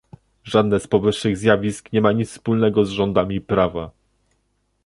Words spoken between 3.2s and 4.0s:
prawa